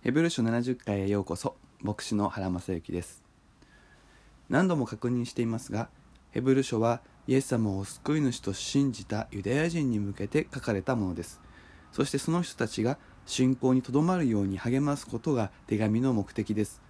[0.00, 3.24] ヘブル書70回へようこそ牧師の原正幸です。
[4.48, 5.88] 何度も確認していますが
[6.30, 11.40] ヘブル書はイエス様を救い主と信じたユダヤ人に向けて書かれたものです。
[11.90, 16.80] そしてその人たちが信仰にとどまるように励ますことが手紙の目的です。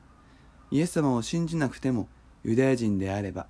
[0.70, 2.08] イエス様を信じなくても
[2.44, 3.46] ユダヤ人であれば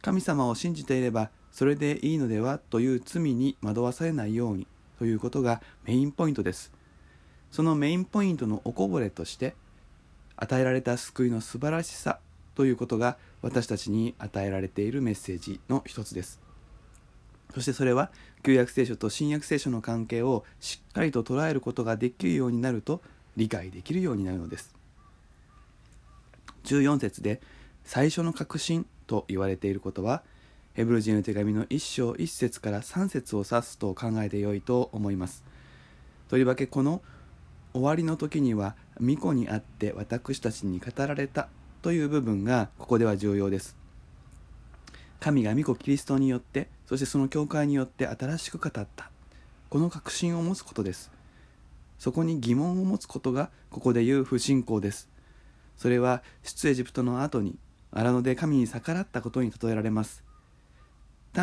[0.00, 4.66] 神様を信じていればそれでいいのではという罪に惑わされないように
[4.98, 6.72] ということがメインポイントです。
[7.54, 9.54] そのメインポイントのおこぼれとして
[10.34, 12.18] 与えられた救いの素晴らしさ
[12.56, 16.40] ということが私たちに与えられているメッセージの一つです。
[17.54, 18.10] そしてそれは
[18.42, 23.00] 旧約聖書と新約聖書の関係をしっかりと捉えることができるようになると
[23.36, 24.74] 理解できるようになるのです。
[26.64, 27.40] 14節で
[27.84, 30.24] 最初の確信と言われていることは
[30.72, 35.44] ヘブル人の手紙の1章1節から3節を指すと考えてよいと思います。
[36.28, 37.00] とりわけこの
[37.74, 41.48] 終わりの時には巫女にあって私たちに語られた
[41.82, 43.76] という部分がここでは重要です。
[45.18, 49.10] 神が巫女キリストによってそしてその教会によって新しく語った。
[49.70, 51.10] この確信を持つことです。
[51.98, 55.08] そこに疑問を持つことがここで言う不信仰です。
[55.76, 57.58] それは出エジプトの後に
[57.90, 60.22] 荒野で神に逆らったことに例えられます。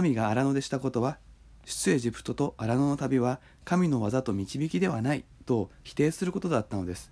[0.01, 1.17] 民が荒野でしたことは
[1.65, 7.11] 出エジプトと荒野の旅は神の技と導きではないと否定することだったのです。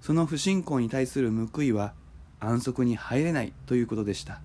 [0.00, 1.94] その不信仰に対する報いは
[2.40, 4.40] 安息に入れないということでした。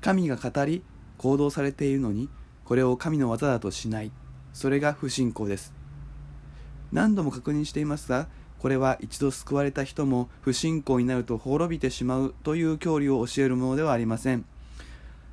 [0.00, 0.82] 神が語り
[1.18, 2.28] 行動されているのに
[2.64, 4.12] これを神の技だとしない。
[4.52, 5.74] それが不信仰です。
[6.92, 8.28] 何度も確認していますが
[8.58, 14.44] これは一度救われた人も不信仰になると滅びてしまうという教理を教えるものではありません。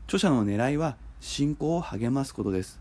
[0.08, 2.80] 著者の狙いは信仰を励ますことです。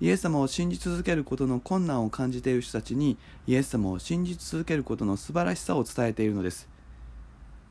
[0.00, 6.68] イエス様を信じ続けることの困難を感じている人たちにイエス様を信じ続けることの素晴らしさを伝えているのです。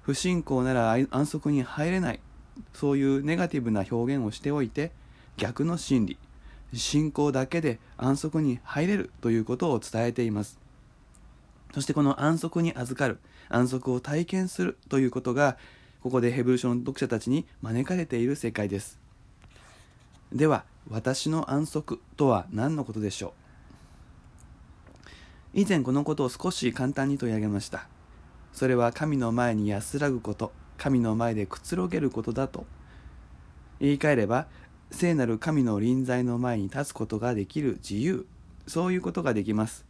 [0.02, 2.20] 不信仰なら安息に入れない。
[2.74, 4.92] そういうネガティブな表現をしておいて
[5.38, 6.18] 逆の真理。
[6.74, 9.12] 信仰だけで安息に入れる。
[9.22, 10.60] ということを伝えています。
[11.74, 13.20] そしてこの安息に預かる。
[13.50, 14.78] 安息を体験する。
[14.90, 15.58] ということが
[16.02, 19.05] ここでヘブル書の読者たちに招かれている世界です。
[20.36, 23.34] では私の安息とは何のことでしょ
[25.54, 25.62] う？
[25.62, 27.88] 以前このことを少し簡単に取り上げました。
[28.52, 32.66] それは神の前に安らぐこと神の前でくつろげることだと。
[33.80, 34.48] 言い換えれば
[34.92, 38.26] 聖なる神の臨在の前に立つことができる自由。
[38.68, 39.86] そういうことができます。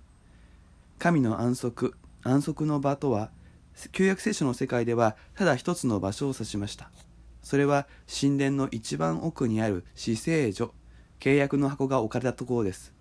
[0.99, 3.31] 神の安息安息の場とは
[3.91, 6.91] 旧約聖書の世界ではただ一つの場所を指しました。
[7.45, 10.73] それは神殿の一番奥にある死聖所
[11.19, 12.91] 契約の箱が置かれたところです。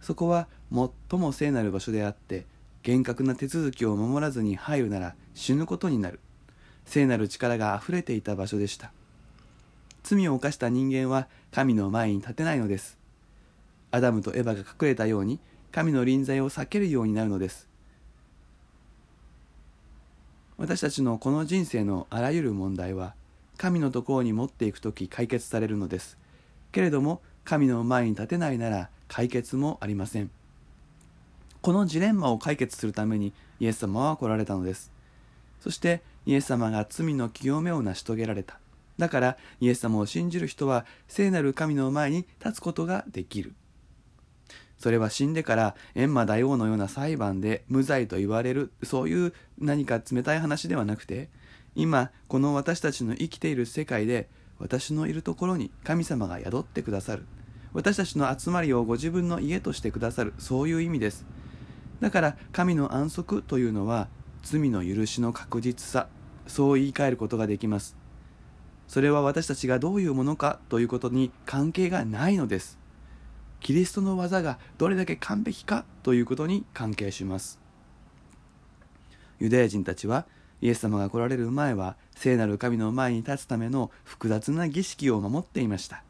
[0.00, 2.46] そこは最も聖なる場所であって
[2.84, 6.20] 厳格な手続きを守らずに入るなら死ぬことになる。
[6.84, 8.92] 聖なる力があふれていた場所でした。
[10.04, 12.96] 罪を犯した人間は神の前に立てないのです。
[13.90, 15.40] アダムとエヴァが隠れたように
[15.72, 17.66] 神の臨在を避けるようになるのです。
[20.56, 23.16] 私たちのこの人生のあらゆる問題は
[23.56, 26.18] 神のところに持っていく時解決されるのです。
[26.72, 30.30] けれども神の前に立てないなら解決もありません。
[31.62, 34.92] このジレンマを解決するためにイエス様は来られたのです。
[35.60, 38.60] そしてイエス様が罪の清めを成し遂げられた。
[38.98, 43.54] だからイエス様を信じる人は聖なる神の前に立つことができる。
[44.78, 51.30] それは死んでから閻魔大王のような裁判で無罪と言われるそういう何か冷たい話ではなくて
[51.76, 54.28] 今この私たちの生きている世界で
[54.58, 57.26] 私のいるところに神様が宿ってくださる。
[57.74, 60.32] 私たちの集まりをご自分の家としてくださる。
[60.38, 61.26] そういう意味です。
[62.00, 64.08] だから神の安息というのは
[64.42, 66.08] 罪の許しの確実さ。
[66.46, 67.96] そう言い換えることができます。
[68.88, 72.78] それは私たちがどういうものかということに関係がないのです。
[73.60, 77.58] キリストの技がどれだけ完璧かということに関係します。
[79.40, 80.26] ユダヤ人たちは
[80.60, 86.02] イエス様が来られる前は聖なる神の前に立つための複雑な儀式を守っていました。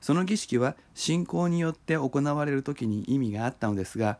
[0.00, 4.18] その儀式は信仰によって行われる時に意味があったのですが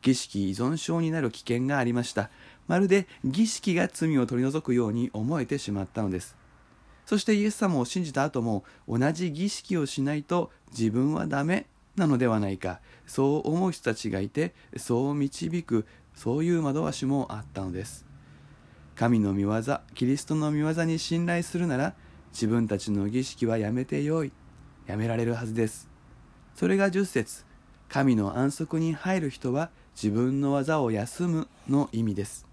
[0.00, 2.30] 儀式依存症になる危険がありました。
[2.68, 6.36] まるで儀式が罪を取り除くように思えてしまったのです。
[7.06, 11.66] そしてイエス様を信じた後も同じ儀式をしないと自分はダメ
[11.96, 12.80] なのではないか。
[13.06, 18.06] そう思う人たちがいてそう導くそういう惑わしもあったのです。
[18.96, 19.62] 神の御業
[19.94, 21.94] キリストの御業に信頼するなら
[22.32, 24.32] 自分たちの儀式はやめてよい。
[24.86, 25.90] やめられるはずです。
[26.54, 27.44] それが10節。
[27.90, 32.46] 神の安息に入る人は自分の技を休むの意味です。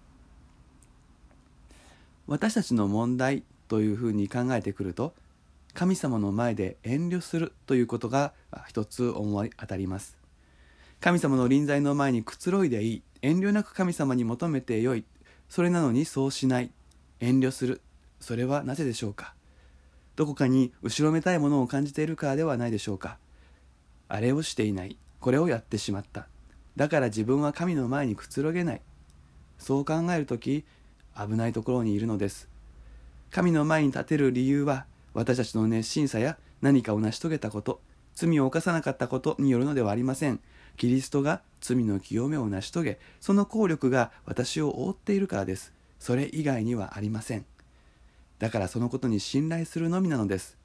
[2.27, 5.13] 私たちの問題というふうに考えてくると
[5.73, 8.33] 神様の前で遠慮するということが
[8.67, 10.17] 一つ思い当たります。
[10.99, 13.03] 神様の臨在の前にくつろいでいい。
[13.21, 15.05] 遠慮なく神様に求めてよい。
[15.49, 16.71] それなのにそうしない。
[17.19, 17.81] 遠慮する。
[18.19, 19.33] それはなぜでしょうか。
[20.15, 23.17] どこかに後ろめたいものを感じているからではないでしょうか。
[24.07, 24.97] あれをしていない。
[25.19, 26.27] これをやってしまった。
[26.75, 28.81] だから自分は神の前にくつろげない。
[29.57, 30.65] そう考える時
[31.15, 32.49] 危ないところにいるのです。
[33.31, 37.81] 神の前に立てる理由は私たちの熱心さや何かを成し遂げたこと
[38.15, 40.39] 罪を犯さなかったことによるのではありません。
[40.77, 45.71] キリストが罪の清めを成し遂げその効力が私を覆っているからです。
[45.99, 47.45] それ以外にはありません。
[48.39, 50.57] だからそのことに信頼するのみなのです。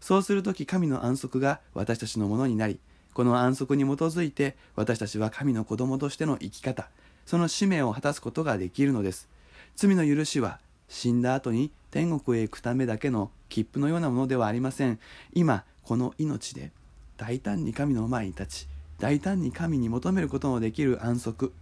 [0.00, 2.78] そうするとき神の安息が私たちのものになり
[3.14, 6.88] この安息に基づいて私たちは神の子供としての生き方
[7.24, 9.28] その使命を果たすことができるのです。
[9.74, 15.00] 罪の許しは死んだ後に天国へ行くためだけの切符のようなものではありません。
[15.32, 16.70] 今この命で
[17.16, 21.52] 大胆に神の前に立ち大胆に神に求めることのできる安息。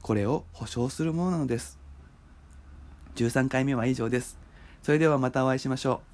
[0.00, 1.78] これを保証するものなのです。
[3.16, 4.38] 13回目は以上です。
[4.82, 6.13] それではまたお会いしましょう。